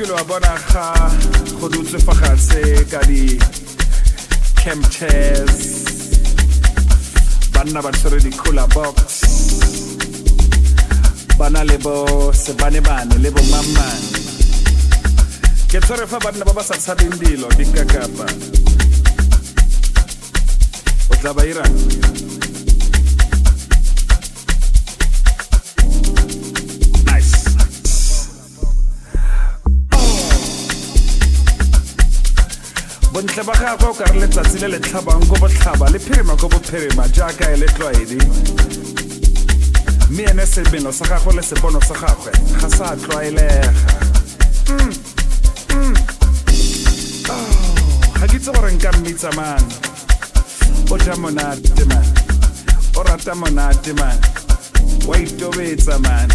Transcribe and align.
ke 0.00 0.06
itse 0.06 0.12
gore 0.12 0.12
o 0.12 0.12
kile 0.12 0.12
wa 0.12 0.24
bona 0.24 0.54
ga 0.72 1.60
go 1.60 1.68
dutse 1.68 1.98
fa 1.98 2.12
fatshe 2.14 2.90
ka 2.90 3.00
di 3.06 3.38
camp 4.56 4.90
chairs. 4.90 5.84
Ba 7.52 7.64
tshwere 7.92 8.20
di-cooler 8.22 8.66
box. 8.68 9.24
Ba 11.38 11.50
na 11.50 11.62
le 11.64 11.76
bo 11.78 12.32
sebanebane 12.32 13.18
le 13.20 13.30
bo 13.30 13.42
mamane 13.42 14.20
ke 15.68 15.78
tshwere 15.80 16.06
fa 16.06 16.18
banna 16.18 16.44
ba 16.44 16.52
ba 16.52 16.62
sa 16.62 16.74
tshabeng 16.74 17.14
dilo 17.20 17.48
dikakapa 17.56 18.26
o 21.10 21.14
tla 21.20 21.32
ba 21.32 21.46
irang 21.46 21.76
bontle 33.12 33.42
ba 33.42 33.52
gagwe 33.52 33.88
o 33.88 33.94
kare 33.94 34.18
letsatsi 34.20 34.58
le 34.60 34.68
le 34.68 34.78
tlhabang 34.78 35.26
ko 35.28 35.34
botlhaba 35.40 35.90
le 35.90 35.98
phirima 35.98 36.36
ko 36.36 36.48
bophirima 36.48 37.08
jaaka 37.08 37.50
e 37.52 37.56
le 37.56 37.66
tlwaedi. 37.66 38.18
Mme 40.10 40.22
ene 40.30 40.46
semelo 40.46 40.92
sa 40.92 41.04
gagwe 41.06 41.34
le 41.34 41.42
sepono 41.42 41.80
sa 41.80 41.94
gagwe 41.94 42.32
ga 42.60 42.68
sa 42.68 42.96
tlwaelega. 42.96 43.72
Oh, 47.30 47.46
ga 48.18 48.26
ke 48.26 48.36
itse 48.36 48.50
gore 48.52 48.72
nka 48.72 48.92
mmitsa 48.92 49.30
man 49.36 49.62
o 50.90 50.98
ja 50.98 51.16
monate 51.16 51.84
man 51.86 52.06
o 52.96 53.02
rata 53.02 53.34
monate 53.34 53.92
man 53.92 54.18
wa 55.06 55.18
itobetsa 55.18 55.98
man 55.98 56.28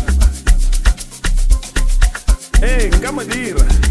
ee 2.63 2.89
nka 2.89 3.11
mo 3.11 3.23
dira 3.23 3.84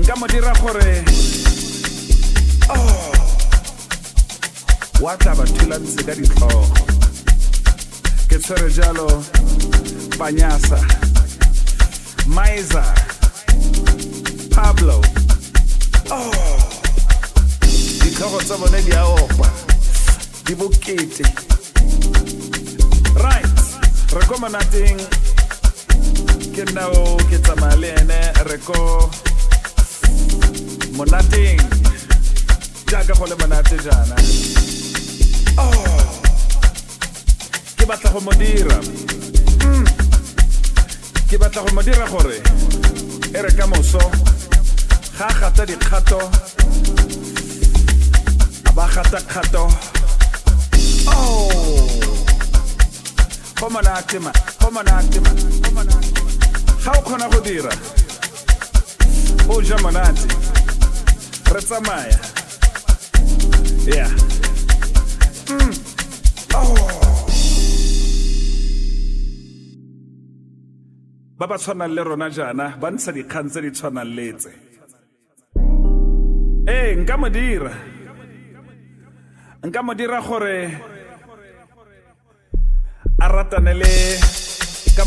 nka 0.00 0.14
mo 0.16 0.26
dira 0.26 0.52
gore 0.60 1.04
oh 2.68 3.12
wa 5.00 5.16
tla 5.16 5.34
ba 5.34 5.44
thulantse 5.44 6.02
ka 6.06 6.14
ditlhogo. 6.14 6.66
Ke 8.28 8.38
tshwere 8.38 8.70
jalo 8.70 9.06
panyasa 10.18 10.80
miser 12.26 12.94
pablo. 14.54 14.98
Oh 16.10 16.58
ditlhogo 18.02 18.38
tsa 18.42 18.56
bone 18.56 18.80
di 18.82 18.92
a 18.92 19.04
opa 19.04 19.48
di 20.44 20.54
bokete. 20.54 21.26
Right 23.20 23.56
re 24.14 24.22
ko 24.26 24.34
monateng. 24.40 24.98
Ke 26.54 26.62
nnao 26.70 27.18
ke 27.28 27.38
tsamaya 27.42 27.76
le 27.76 27.88
ene 27.98 28.20
re 28.46 28.58
ko 28.62 29.10
monateng 30.96 31.58
jaaka 32.90 33.12
go 33.18 33.26
le 33.26 33.34
monate 33.36 33.76
jaana. 33.84 34.16
Oh. 35.58 35.84
Ke 37.76 37.84
batla 37.86 38.10
go 38.12 38.20
mo 38.20 38.32
dira. 38.32 38.78
Mm. 39.66 39.86
ke 41.28 41.36
batla 41.38 41.62
go 41.66 41.74
moso 43.66 43.98
ga 45.18 45.28
gata 45.40 45.66
dikgato 45.66 46.20
a 48.68 48.72
ba 48.76 48.86
gata 48.94 49.18
kgato. 49.26 49.64
Oh. 51.08 51.50
Go 53.58 53.66
monate 53.68 54.18
ma. 54.20 54.32
Go 54.60 54.70
monate 54.70 55.18
ma. 55.24 55.30
Go 55.64 55.70
monate 59.82 60.43
re 61.54 61.60
tsamaya 61.62 62.18
yeah 63.86 64.10
oh. 66.58 67.04
ba 71.38 71.46
ba 71.46 71.56
tshwanang 71.58 71.94
le 71.94 72.02
rona 72.02 72.28
jaana 72.36 72.66
ba 72.80 72.90
ntsha 72.90 73.10
dikgang 73.14 73.46
tse 73.50 73.60
di 73.62 73.70
tshwanang 73.70 74.10
le 74.16 74.26
tse. 74.34 74.52
Ee 76.66 76.96
nka 76.96 77.14
mo 77.20 77.28
dira. 77.28 77.74
Nka 79.66 79.80
mo 79.86 79.92
dira 79.94 80.18
gore 80.26 80.58
a 83.24 83.26
ratane 83.34 83.74
le 83.80 83.92
ka 84.96 85.04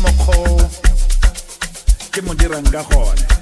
ke 2.12 2.20
mo 2.26 2.32
dirang 2.40 2.68
ka 2.72 2.82
gone 2.88 3.37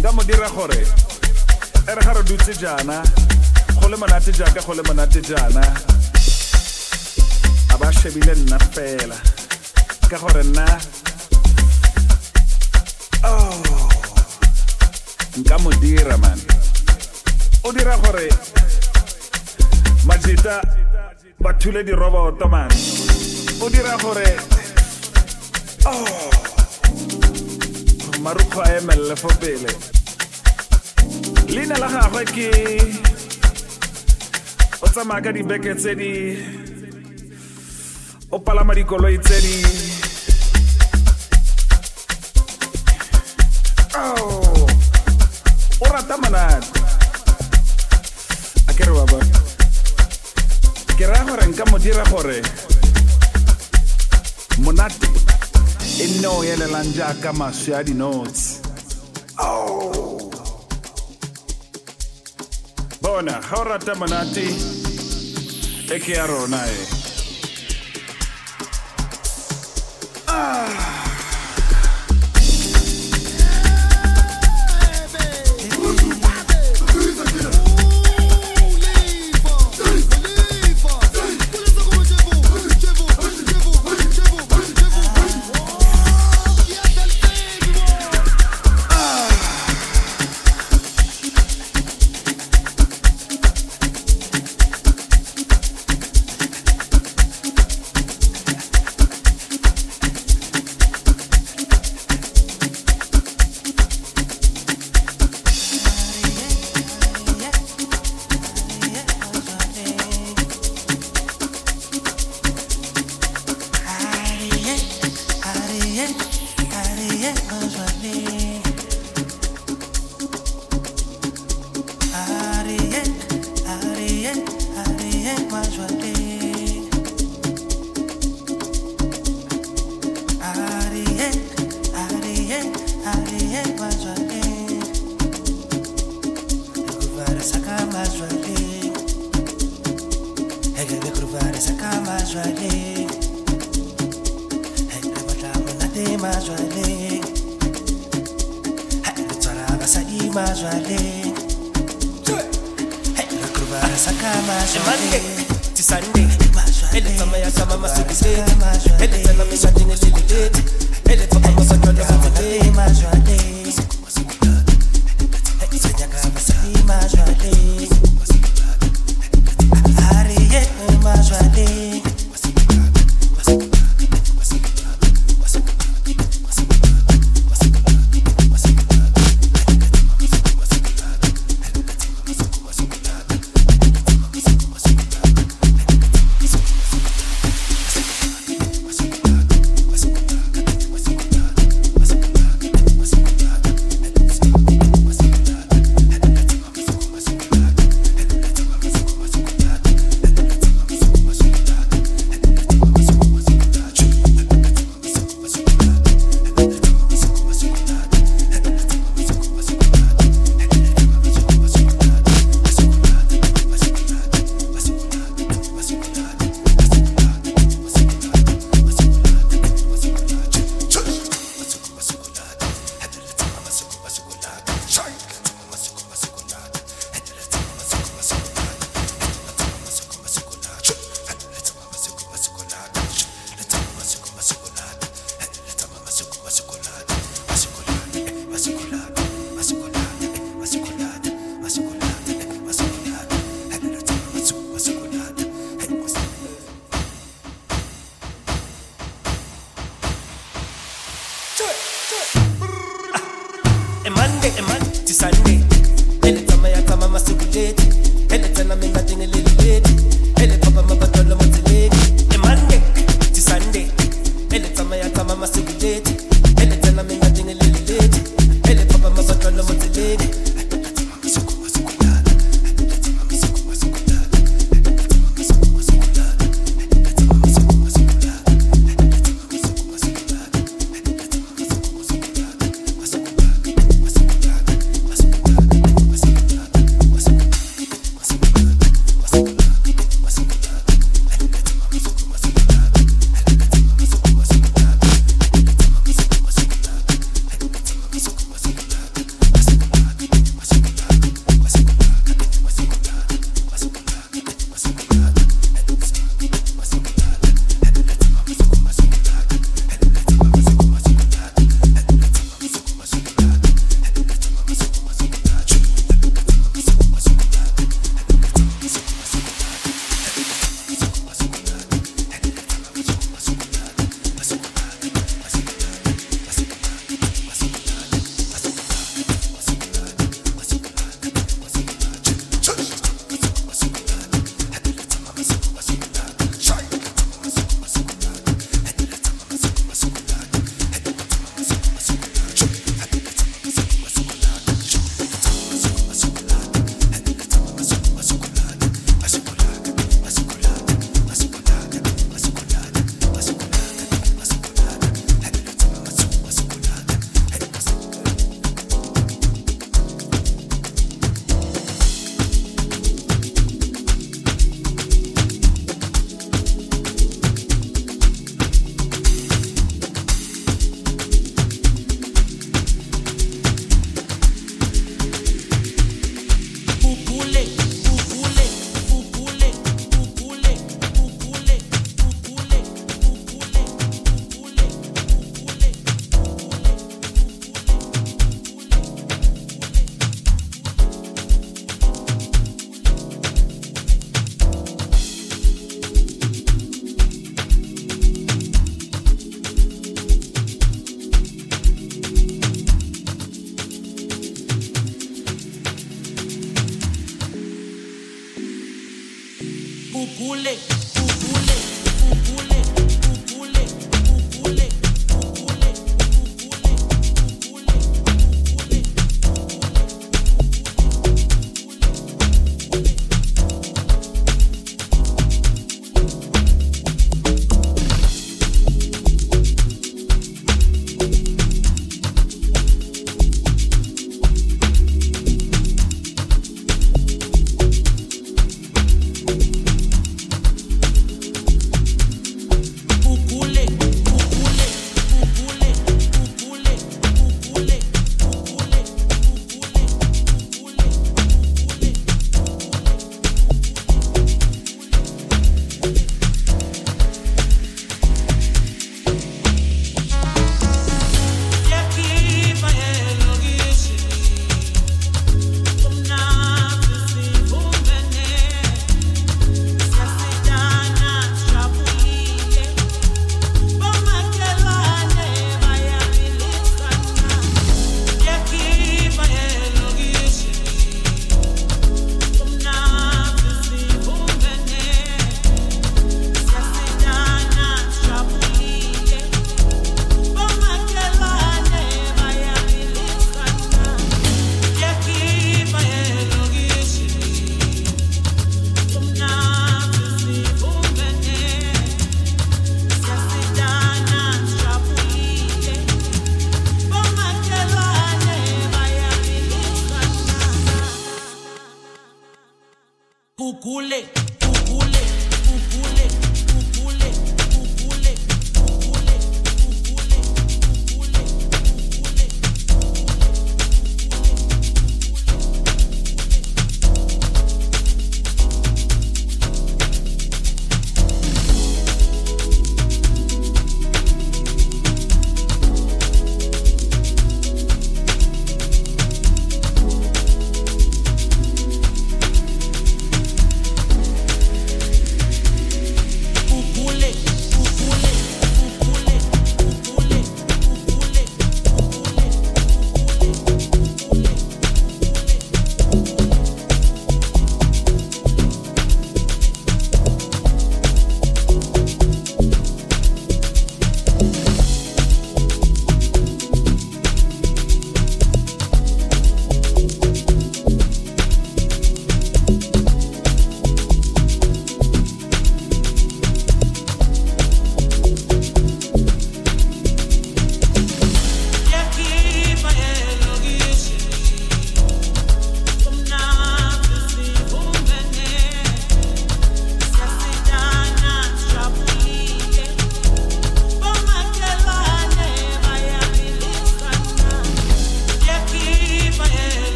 nka 0.00 0.12
mo 0.12 0.22
dira 0.24 0.48
gore 0.48 0.80
e 0.80 1.92
ga 2.04 2.12
re 2.12 2.22
dutse 2.24 2.56
jaana 2.56 3.02
go 3.80 3.88
le 3.88 3.96
monate 3.96 4.32
jaaka 4.32 4.60
go 4.64 4.72
le 4.72 4.82
monate 4.88 5.20
jaana 5.20 5.60
a 7.68 7.76
ba 7.76 7.92
shebile 7.92 8.34
nna 8.34 8.58
fela 8.72 9.16
ka 10.08 10.16
gore 10.16 10.42
nna 10.42 10.64
oh, 13.24 13.88
nka 15.36 15.58
mo 15.58 15.70
dira 15.82 16.16
man 16.16 16.40
o 17.64 17.72
dira 17.72 17.96
gore 18.00 18.28
majita 20.06 20.62
ba 21.40 21.52
thule 21.60 21.84
diroboto 21.84 22.48
man 22.48 22.72
o 23.60 23.68
dira 23.68 23.96
gore 24.00 24.32
oh, 25.84 26.39
marukgo 28.20 28.60
a 28.62 28.76
emelele 28.76 29.16
fo 29.16 29.28
pele. 29.40 29.72
Leina 31.48 31.76
la 31.78 31.88
gagwe 31.88 32.24
ke 32.24 32.50
o 34.82 34.86
tsamaya 34.88 35.22
ka 35.24 35.32
dibeke 35.32 35.74
tse 35.74 35.94
di 35.94 36.12
o 38.30 38.38
palama 38.38 38.74
dikoloi 38.74 39.18
tse 39.18 39.40
di. 39.40 39.56
Oh, 43.96 44.66
o 45.80 45.86
rata 45.90 46.16
monate. 46.22 46.68
A 48.68 48.72
ke 48.72 48.84
re 48.84 48.92
ba 48.92 49.04
bona. 49.10 49.38
Ke 50.96 51.04
raya 51.08 51.24
gore 51.24 51.44
nka 51.48 51.64
mo 51.70 51.78
dira 51.78 52.04
gore 52.12 52.38
monate 54.60 55.09
e 56.02 56.06
nne 56.06 56.28
o 56.28 56.44
elelang 56.44 56.90
jaaka 56.96 57.32
maswe 57.32 57.76
a 57.76 57.82
dinotsi 57.84 58.60
Oh. 59.42 60.30
bona 63.02 63.40
ga 63.40 63.56
o 63.60 63.64
rata 63.64 63.94
monate 63.94 64.46
e 65.94 65.98
ke 66.04 66.12
ya 66.12 66.24
e 66.24 66.48
Monday 66.48 66.99